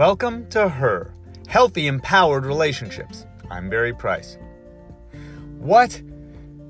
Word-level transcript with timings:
Welcome 0.00 0.48
to 0.48 0.66
Her 0.66 1.12
Healthy, 1.46 1.86
Empowered 1.86 2.46
Relationships. 2.46 3.26
I'm 3.50 3.68
Barry 3.68 3.92
Price. 3.92 4.38
What 5.58 6.00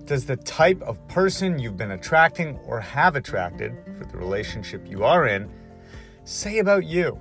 does 0.05 0.27
the 0.27 0.35
type 0.35 0.83
of 0.83 1.07
person 1.07 1.57
you've 1.57 1.77
been 1.77 1.93
attracting 1.93 2.59
or 2.67 2.81
have 2.81 3.15
attracted 3.15 3.73
for 3.97 4.05
the 4.05 4.19
relationship 4.19 4.91
you 4.91 5.05
are 5.05 5.29
in 5.29 5.49
say 6.25 6.59
about 6.59 6.87
you? 6.87 7.21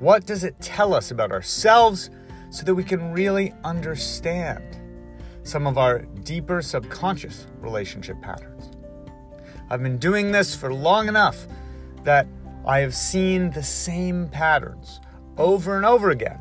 What 0.00 0.26
does 0.26 0.42
it 0.42 0.60
tell 0.60 0.94
us 0.94 1.12
about 1.12 1.30
ourselves 1.30 2.10
so 2.50 2.64
that 2.64 2.74
we 2.74 2.82
can 2.82 3.12
really 3.12 3.54
understand 3.62 4.78
some 5.44 5.68
of 5.68 5.78
our 5.78 6.00
deeper 6.24 6.60
subconscious 6.60 7.46
relationship 7.60 8.20
patterns? 8.20 8.72
I've 9.70 9.84
been 9.84 9.98
doing 9.98 10.32
this 10.32 10.56
for 10.56 10.74
long 10.74 11.06
enough 11.06 11.46
that 12.02 12.26
I 12.64 12.80
have 12.80 12.94
seen 12.94 13.50
the 13.50 13.62
same 13.62 14.28
patterns 14.28 15.00
over 15.36 15.76
and 15.76 15.84
over 15.84 16.10
again. 16.10 16.38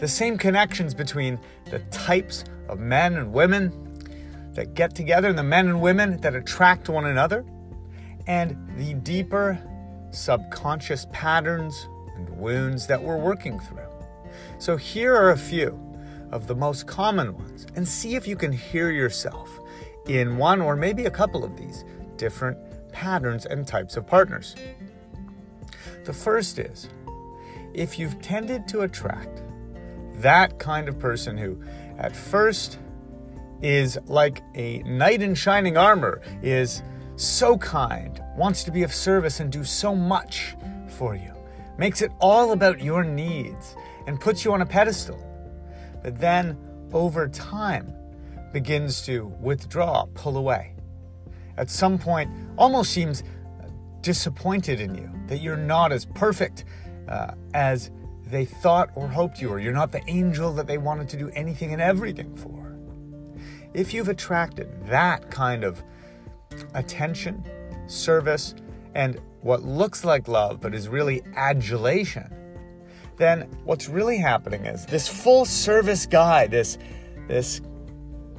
The 0.00 0.08
same 0.08 0.36
connections 0.36 0.94
between 0.94 1.38
the 1.66 1.78
types 1.90 2.44
of 2.68 2.80
men 2.80 3.16
and 3.16 3.32
women 3.32 3.72
that 4.54 4.74
get 4.74 4.94
together 4.94 5.28
and 5.28 5.38
the 5.38 5.44
men 5.44 5.68
and 5.68 5.80
women 5.80 6.20
that 6.22 6.34
attract 6.34 6.88
one 6.88 7.04
another, 7.04 7.44
and 8.26 8.56
the 8.76 8.94
deeper 8.94 9.58
subconscious 10.10 11.06
patterns 11.12 11.86
and 12.16 12.28
wounds 12.30 12.88
that 12.88 13.00
we're 13.00 13.16
working 13.16 13.60
through. 13.60 13.86
So, 14.58 14.76
here 14.76 15.14
are 15.14 15.30
a 15.30 15.38
few 15.38 15.78
of 16.32 16.48
the 16.48 16.54
most 16.54 16.86
common 16.86 17.36
ones, 17.36 17.66
and 17.76 17.86
see 17.86 18.16
if 18.16 18.26
you 18.26 18.36
can 18.36 18.52
hear 18.52 18.90
yourself 18.90 19.48
in 20.06 20.36
one 20.36 20.60
or 20.60 20.74
maybe 20.74 21.06
a 21.06 21.10
couple 21.10 21.44
of 21.44 21.56
these 21.56 21.84
different 22.16 22.58
patterns 22.92 23.46
and 23.46 23.66
types 23.66 23.96
of 23.96 24.06
partners. 24.06 24.56
The 26.04 26.12
first 26.12 26.58
is 26.58 26.88
if 27.74 27.98
you've 27.98 28.20
tended 28.20 28.66
to 28.68 28.82
attract 28.82 29.42
that 30.14 30.58
kind 30.58 30.88
of 30.88 30.98
person 30.98 31.36
who, 31.36 31.62
at 31.98 32.14
first, 32.14 32.78
is 33.62 33.98
like 34.06 34.42
a 34.54 34.78
knight 34.82 35.22
in 35.22 35.34
shining 35.34 35.76
armor, 35.76 36.20
is 36.42 36.82
so 37.16 37.56
kind, 37.58 38.22
wants 38.36 38.64
to 38.64 38.70
be 38.70 38.82
of 38.82 38.94
service 38.94 39.40
and 39.40 39.52
do 39.52 39.64
so 39.64 39.94
much 39.94 40.56
for 40.88 41.14
you, 41.14 41.32
makes 41.78 42.02
it 42.02 42.10
all 42.20 42.52
about 42.52 42.80
your 42.80 43.04
needs, 43.04 43.76
and 44.06 44.20
puts 44.20 44.44
you 44.44 44.52
on 44.52 44.62
a 44.62 44.66
pedestal. 44.66 45.18
But 46.02 46.18
then, 46.18 46.58
over 46.92 47.28
time, 47.28 47.92
begins 48.52 49.02
to 49.02 49.26
withdraw, 49.40 50.06
pull 50.14 50.36
away. 50.36 50.74
At 51.56 51.70
some 51.70 51.98
point, 51.98 52.30
almost 52.56 52.90
seems 52.90 53.22
disappointed 54.02 54.80
in 54.80 54.94
you, 54.94 55.10
that 55.26 55.40
you're 55.40 55.56
not 55.56 55.92
as 55.92 56.04
perfect 56.04 56.64
uh, 57.08 57.32
as 57.54 57.90
they 58.26 58.44
thought 58.44 58.90
or 58.94 59.08
hoped 59.08 59.40
you 59.40 59.48
were. 59.48 59.58
You're 59.58 59.72
not 59.72 59.92
the 59.92 60.02
angel 60.08 60.52
that 60.54 60.66
they 60.66 60.78
wanted 60.78 61.08
to 61.10 61.16
do 61.16 61.30
anything 61.30 61.72
and 61.72 61.82
everything 61.82 62.34
for. 62.34 62.76
If 63.74 63.94
you've 63.94 64.08
attracted 64.08 64.86
that 64.86 65.30
kind 65.30 65.64
of 65.64 65.82
attention, 66.74 67.44
service, 67.86 68.54
and 68.94 69.20
what 69.42 69.62
looks 69.62 70.04
like 70.04 70.28
love 70.28 70.60
but 70.60 70.74
is 70.74 70.88
really 70.88 71.22
adulation, 71.36 72.32
then 73.16 73.42
what's 73.64 73.88
really 73.88 74.18
happening 74.18 74.64
is 74.66 74.86
this 74.86 75.06
full 75.06 75.44
service 75.44 76.06
guy, 76.06 76.46
this, 76.46 76.78
this 77.28 77.60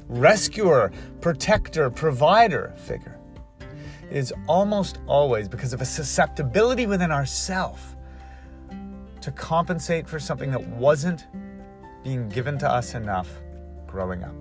rescuer, 0.08 0.92
protector, 1.22 1.90
provider 1.90 2.74
figure, 2.78 3.18
is 4.12 4.34
almost 4.48 5.00
always 5.08 5.48
because 5.48 5.74
of 5.74 5.82
a 5.82 5.86
susceptibility 5.86 6.86
within 6.86 7.12
ourself 7.12 7.96
to 9.22 9.32
compensate 9.32 10.08
for 10.08 10.20
something 10.20 10.52
that 10.52 10.68
wasn't 10.70 11.28
being 12.04 12.28
given 12.30 12.58
to 12.58 12.70
us 12.70 12.96
enough 12.96 13.30
growing 13.88 14.24
up. 14.24 14.36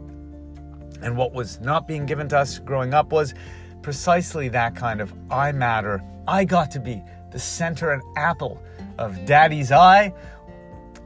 And 1.03 1.17
what 1.17 1.33
was 1.33 1.61
not 1.61 1.87
being 1.87 2.07
given 2.07 2.29
to 2.31 2.39
us 2.39 2.59
growing 2.59 2.95
up 2.95 3.13
was 3.13 3.35
precisely 3.83 4.49
that 4.49 4.75
kind 4.75 5.01
of 5.01 5.13
I 5.31 5.53
matter. 5.53 6.03
I 6.27 6.45
got 6.45 6.71
to 6.73 6.81
be 6.81 7.03
the 7.31 7.39
center 7.39 7.93
and 7.93 8.03
apple 8.17 8.63
of 8.99 9.25
daddy's 9.25 9.73
eye, 9.73 10.13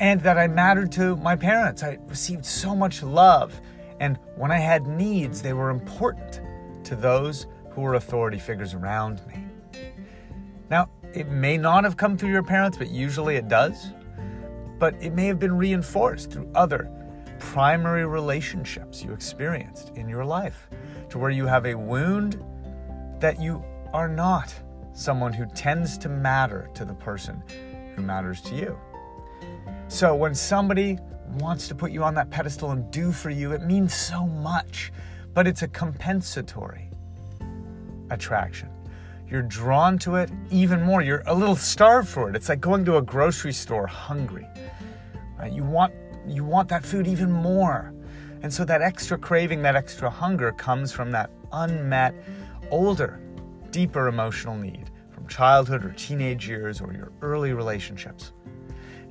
and 0.01 0.21
that 0.23 0.39
I 0.39 0.49
mattered 0.49 0.91
to 0.93 1.17
my 1.17 1.37
parents. 1.37 1.83
I 1.83 1.99
received 2.07 2.45
so 2.45 2.75
much 2.75 3.03
love. 3.03 3.61
And 4.01 4.19
when 4.37 4.51
I 4.51 4.59
had 4.59 4.87
needs, 4.87 5.41
they 5.41 5.53
were 5.53 5.71
important 5.71 6.41
to 6.85 6.97
those 6.97 7.47
who 7.75 7.83
were 7.83 7.95
authority 7.95 8.39
figures 8.39 8.75
around 8.75 9.21
me. 9.27 9.45
Now, 10.71 10.89
it 11.13 11.29
may 11.29 11.57
not 11.57 11.85
have 11.85 11.97
come 11.97 12.17
through 12.17 12.31
your 12.31 12.43
parents, 12.43 12.79
but 12.79 12.91
usually 12.91 13.37
it 13.37 13.49
does. 13.49 13.89
But 14.79 14.95
it 15.01 15.13
may 15.13 15.27
have 15.27 15.39
been 15.39 15.57
reinforced 15.57 16.31
through 16.31 16.51
other 16.55 16.91
primary 17.39 18.07
relationships 18.07 19.03
you 19.03 19.13
experienced 19.13 19.91
in 19.97 20.09
your 20.09 20.25
life, 20.25 20.69
to 21.11 21.19
where 21.19 21.31
you 21.31 21.47
have 21.47 21.67
a 21.67 21.75
wound 21.75 22.43
that 23.21 23.41
you 23.41 23.63
are 23.93 24.09
not 24.09 24.55
someone 24.93 25.33
who 25.33 25.47
tends 25.55 25.99
to 25.99 26.09
matter 26.09 26.69
to 26.75 26.85
the 26.85 26.95
person 26.95 27.43
who 27.95 28.03
matters 28.03 28.41
to 28.43 28.55
you. 28.55 28.79
So 29.89 30.15
when 30.15 30.35
somebody 30.35 30.99
wants 31.39 31.69
to 31.69 31.75
put 31.75 31.91
you 31.91 32.03
on 32.03 32.15
that 32.15 32.31
pedestal 32.31 32.71
and 32.71 32.91
do 32.91 33.13
for 33.13 33.31
you, 33.31 33.53
it 33.53 33.63
means 33.63 33.95
so 33.95 34.27
much, 34.27 34.93
but 35.33 35.47
it's 35.47 35.63
a 35.63 35.69
compensatory 35.69 36.91
attraction. 38.15 38.71
You're 39.29 39.43
drawn 39.43 39.99
to 40.01 40.17
it 40.17 40.31
even 40.51 40.83
more. 40.83 41.03
You're 41.03 41.23
a 41.27 41.35
little 41.35 41.57
starved 41.57 42.09
for 42.09 42.31
it. 42.31 42.37
It's 42.37 42.49
like 42.49 42.61
going 42.61 42.85
to 42.87 42.97
a 42.97 43.03
grocery 43.03 43.53
store 43.53 43.87
hungry. 43.87 44.47
Right? 45.39 45.53
You 45.53 45.65
want 45.65 45.93
you 46.27 46.45
want 46.45 46.69
that 46.69 46.85
food 46.85 47.07
even 47.07 47.31
more. 47.31 47.93
And 48.43 48.53
so 48.53 48.65
that 48.65 48.83
extra 48.83 49.19
craving, 49.19 49.63
that 49.63 49.77
extra 49.77 50.11
hunger 50.11 50.53
comes 50.53 50.93
from 50.93 51.11
that 51.13 51.31
unmet, 51.53 52.15
older, 52.71 53.21
deeper 53.71 54.09
emotional 54.09 54.57
need 54.57 54.91
from 55.11 55.27
childhood 55.27 55.85
or 55.85 55.91
teenage 55.93 56.49
years 56.49 56.81
or 56.81 56.93
your 56.93 57.13
early 57.23 57.53
relationships. 57.53 58.33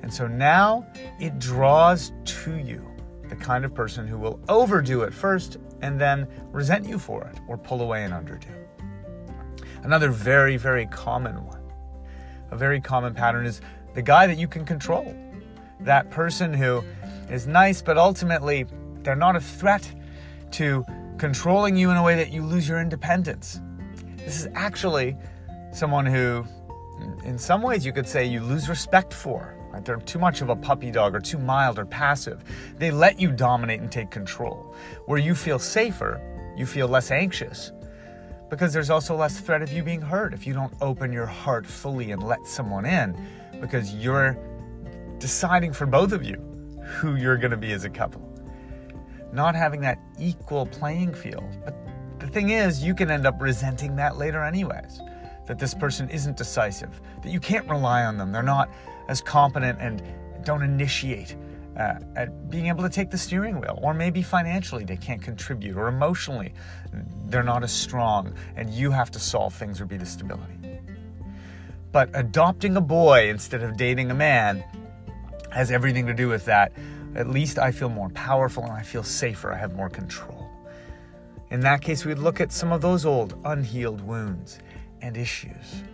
And 0.02 0.12
so 0.12 0.26
now 0.26 0.86
it 1.18 1.38
draws 1.38 2.12
to 2.24 2.56
you 2.56 2.86
the 3.28 3.36
kind 3.36 3.64
of 3.64 3.74
person 3.74 4.06
who 4.06 4.18
will 4.18 4.40
overdo 4.48 5.02
it 5.02 5.12
first 5.12 5.56
and 5.82 6.00
then 6.00 6.26
resent 6.52 6.86
you 6.86 6.98
for 6.98 7.24
it 7.24 7.40
or 7.48 7.58
pull 7.58 7.80
away 7.82 8.04
and 8.04 8.12
underdo. 8.12 8.63
Another 9.84 10.10
very, 10.10 10.56
very 10.56 10.86
common 10.86 11.44
one, 11.44 11.60
a 12.50 12.56
very 12.56 12.80
common 12.80 13.12
pattern 13.12 13.44
is 13.44 13.60
the 13.92 14.00
guy 14.00 14.26
that 14.26 14.38
you 14.38 14.48
can 14.48 14.64
control. 14.64 15.14
That 15.80 16.10
person 16.10 16.54
who 16.54 16.82
is 17.28 17.46
nice, 17.46 17.82
but 17.82 17.98
ultimately 17.98 18.64
they're 19.02 19.14
not 19.14 19.36
a 19.36 19.40
threat 19.40 19.92
to 20.52 20.86
controlling 21.18 21.76
you 21.76 21.90
in 21.90 21.98
a 21.98 22.02
way 22.02 22.16
that 22.16 22.32
you 22.32 22.42
lose 22.42 22.66
your 22.66 22.80
independence. 22.80 23.60
This 24.16 24.40
is 24.40 24.48
actually 24.54 25.18
someone 25.70 26.06
who, 26.06 26.46
in 27.22 27.36
some 27.36 27.60
ways, 27.60 27.84
you 27.84 27.92
could 27.92 28.08
say 28.08 28.24
you 28.24 28.40
lose 28.40 28.70
respect 28.70 29.12
for. 29.12 29.54
Right? 29.70 29.84
They're 29.84 29.98
too 29.98 30.18
much 30.18 30.40
of 30.40 30.48
a 30.48 30.56
puppy 30.56 30.90
dog 30.90 31.14
or 31.14 31.20
too 31.20 31.38
mild 31.38 31.78
or 31.78 31.84
passive. 31.84 32.42
They 32.78 32.90
let 32.90 33.20
you 33.20 33.30
dominate 33.30 33.80
and 33.80 33.92
take 33.92 34.10
control. 34.10 34.74
Where 35.04 35.18
you 35.18 35.34
feel 35.34 35.58
safer, 35.58 36.22
you 36.56 36.64
feel 36.64 36.88
less 36.88 37.10
anxious 37.10 37.70
because 38.50 38.72
there's 38.72 38.90
also 38.90 39.16
less 39.16 39.40
threat 39.40 39.62
of 39.62 39.72
you 39.72 39.82
being 39.82 40.00
hurt 40.00 40.34
if 40.34 40.46
you 40.46 40.54
don't 40.54 40.72
open 40.80 41.12
your 41.12 41.26
heart 41.26 41.66
fully 41.66 42.12
and 42.12 42.22
let 42.22 42.46
someone 42.46 42.84
in 42.84 43.16
because 43.60 43.94
you're 43.94 44.38
deciding 45.18 45.72
for 45.72 45.86
both 45.86 46.12
of 46.12 46.24
you 46.24 46.36
who 46.84 47.16
you're 47.16 47.36
going 47.36 47.50
to 47.50 47.56
be 47.56 47.72
as 47.72 47.84
a 47.84 47.90
couple. 47.90 48.20
Not 49.32 49.54
having 49.54 49.80
that 49.80 49.98
equal 50.18 50.66
playing 50.66 51.14
field. 51.14 51.48
But 51.64 51.74
the 52.20 52.26
thing 52.26 52.50
is, 52.50 52.82
you 52.82 52.94
can 52.94 53.10
end 53.10 53.26
up 53.26 53.40
resenting 53.40 53.96
that 53.96 54.16
later, 54.16 54.44
anyways. 54.44 55.00
That 55.46 55.58
this 55.58 55.74
person 55.74 56.08
isn't 56.08 56.36
decisive, 56.36 57.00
that 57.22 57.32
you 57.32 57.40
can't 57.40 57.68
rely 57.68 58.04
on 58.04 58.16
them, 58.16 58.32
they're 58.32 58.42
not 58.42 58.70
as 59.08 59.20
competent 59.20 59.78
and 59.80 60.02
don't 60.44 60.62
initiate 60.62 61.36
uh, 61.76 61.94
at 62.16 62.50
being 62.50 62.66
able 62.66 62.82
to 62.82 62.88
take 62.88 63.10
the 63.10 63.18
steering 63.18 63.60
wheel, 63.60 63.78
or 63.82 63.94
maybe 63.94 64.22
financially 64.22 64.84
they 64.84 64.96
can't 64.96 65.22
contribute, 65.22 65.76
or 65.76 65.88
emotionally 65.88 66.54
they're 67.26 67.42
not 67.42 67.62
as 67.62 67.72
strong, 67.72 68.34
and 68.56 68.70
you 68.70 68.90
have 68.90 69.10
to 69.10 69.18
solve 69.18 69.54
things 69.54 69.80
or 69.80 69.86
be 69.86 69.96
the 69.96 70.06
stability. 70.06 70.58
But 71.92 72.10
adopting 72.14 72.76
a 72.76 72.80
boy 72.80 73.28
instead 73.28 73.62
of 73.62 73.76
dating 73.76 74.10
a 74.10 74.14
man 74.14 74.64
has 75.50 75.70
everything 75.70 76.06
to 76.06 76.14
do 76.14 76.28
with 76.28 76.44
that. 76.46 76.72
At 77.14 77.28
least 77.28 77.58
I 77.58 77.70
feel 77.70 77.88
more 77.88 78.08
powerful 78.10 78.64
and 78.64 78.72
I 78.72 78.82
feel 78.82 79.04
safer, 79.04 79.52
I 79.52 79.56
have 79.56 79.76
more 79.76 79.88
control. 79.88 80.48
In 81.50 81.60
that 81.60 81.80
case, 81.82 82.04
we'd 82.04 82.18
look 82.18 82.40
at 82.40 82.50
some 82.50 82.72
of 82.72 82.80
those 82.80 83.06
old 83.06 83.40
unhealed 83.44 84.00
wounds 84.00 84.58
and 85.00 85.16
issues. 85.16 85.84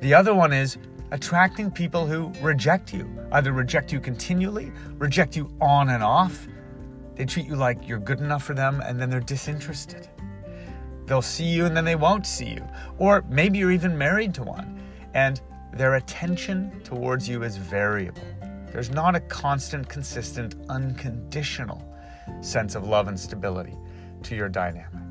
The 0.00 0.14
other 0.14 0.32
one 0.32 0.52
is 0.52 0.78
attracting 1.12 1.70
people 1.70 2.06
who 2.06 2.32
reject 2.40 2.92
you, 2.92 3.08
either 3.32 3.52
reject 3.52 3.92
you 3.92 4.00
continually, 4.00 4.72
reject 4.98 5.36
you 5.36 5.50
on 5.60 5.90
and 5.90 6.02
off. 6.02 6.46
They 7.16 7.24
treat 7.24 7.46
you 7.46 7.56
like 7.56 7.86
you're 7.86 7.98
good 7.98 8.20
enough 8.20 8.44
for 8.44 8.54
them 8.54 8.80
and 8.84 9.00
then 9.00 9.10
they're 9.10 9.20
disinterested. 9.20 10.08
They'll 11.06 11.22
see 11.22 11.46
you 11.46 11.66
and 11.66 11.76
then 11.76 11.84
they 11.84 11.96
won't 11.96 12.26
see 12.26 12.50
you. 12.50 12.66
Or 12.98 13.24
maybe 13.28 13.58
you're 13.58 13.72
even 13.72 13.98
married 13.98 14.34
to 14.34 14.44
one 14.44 14.80
and 15.14 15.40
their 15.72 15.96
attention 15.96 16.80
towards 16.84 17.28
you 17.28 17.42
is 17.42 17.56
variable. 17.56 18.22
There's 18.72 18.90
not 18.90 19.16
a 19.16 19.20
constant, 19.20 19.88
consistent, 19.88 20.54
unconditional 20.68 21.84
sense 22.40 22.76
of 22.76 22.86
love 22.86 23.08
and 23.08 23.18
stability 23.18 23.76
to 24.22 24.36
your 24.36 24.48
dynamic. 24.48 25.02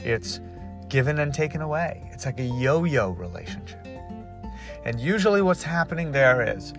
It's 0.00 0.40
given 0.88 1.18
and 1.18 1.32
taken 1.32 1.60
away. 1.60 2.08
It's 2.12 2.24
like 2.24 2.40
a 2.40 2.44
yo 2.44 2.84
yo 2.84 3.10
relationship. 3.10 3.86
And 4.84 5.00
usually, 5.00 5.42
what's 5.42 5.62
happening 5.62 6.12
there 6.12 6.56
is 6.56 6.72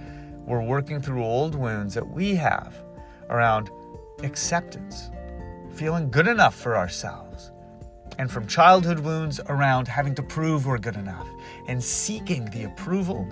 we're 0.46 0.62
working 0.62 1.02
through 1.02 1.24
old 1.24 1.56
wounds 1.56 1.94
that 1.94 2.08
we 2.08 2.36
have 2.36 2.76
around 3.30 3.70
acceptance, 4.24 5.10
feeling 5.74 6.12
good 6.12 6.28
enough 6.28 6.56
for 6.56 6.76
ourselves, 6.76 7.52
and 8.18 8.30
from 8.30 8.46
childhood 8.48 9.00
wounds 9.00 9.40
around 9.48 9.88
having 9.88 10.14
to 10.16 10.24
prove 10.24 10.66
we're 10.66 10.78
good 10.78 10.96
enough 10.96 11.28
and 11.68 11.84
seeking 11.84 12.46
the 12.52 12.66
approval 12.66 13.28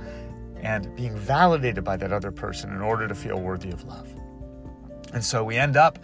and 0.61 0.95
being 0.95 1.15
validated 1.17 1.83
by 1.83 1.97
that 1.97 2.11
other 2.13 2.31
person 2.31 2.71
in 2.71 2.81
order 2.81 3.07
to 3.07 3.15
feel 3.15 3.39
worthy 3.39 3.71
of 3.71 3.83
love. 3.85 4.07
And 5.13 5.23
so 5.23 5.43
we 5.43 5.57
end 5.57 5.75
up 5.75 5.99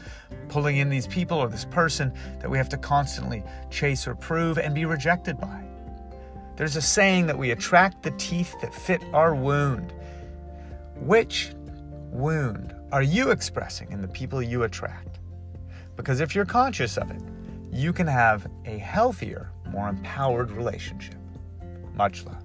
pulling 0.50 0.78
in 0.78 0.90
these 0.90 1.08
people 1.08 1.38
or 1.38 1.48
this 1.48 1.66
person 1.66 2.14
that 2.40 2.50
we 2.50 2.58
have 2.58 2.70
to 2.70 2.78
constantly 2.78 3.44
chase 3.70 4.08
or 4.08 4.16
prove 4.16 4.58
and 4.58 4.76
be 4.76 4.86
rejected 4.86 5.40
by. 5.40 5.67
There's 6.58 6.76
a 6.76 6.82
saying 6.82 7.28
that 7.28 7.38
we 7.38 7.52
attract 7.52 8.02
the 8.02 8.10
teeth 8.18 8.56
that 8.62 8.74
fit 8.74 9.04
our 9.14 9.36
wound. 9.36 9.94
Which 10.96 11.52
wound 12.12 12.74
are 12.92 13.04
you 13.04 13.30
expressing 13.30 13.92
in 13.92 14.02
the 14.02 14.08
people 14.08 14.42
you 14.42 14.64
attract? 14.64 15.20
Because 15.96 16.20
if 16.20 16.34
you're 16.34 16.46
conscious 16.46 16.98
of 16.98 17.12
it, 17.12 17.22
you 17.72 17.94
can 17.94 18.08
have 18.08 18.48
a 18.66 18.80
healthier, 18.80 19.52
more 19.70 19.88
empowered 19.88 20.50
relationship. 20.50 21.16
Much 21.94 22.26
love. 22.26 22.44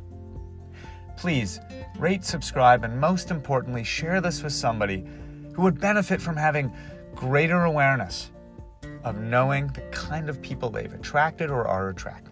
Please 1.17 1.59
rate, 1.99 2.23
subscribe, 2.23 2.85
and 2.85 3.01
most 3.01 3.31
importantly, 3.31 3.83
share 3.83 4.21
this 4.21 4.43
with 4.43 4.53
somebody 4.53 5.07
who 5.55 5.63
would 5.63 5.81
benefit 5.81 6.21
from 6.21 6.37
having 6.37 6.71
greater 7.15 7.65
awareness 7.65 8.31
of 9.05 9.21
knowing 9.21 9.69
the 9.69 9.81
kind 9.91 10.29
of 10.29 10.43
people 10.43 10.69
they've 10.69 10.93
attracted 10.93 11.51
or 11.51 11.67
are 11.67 11.89
attracting. 11.89 12.32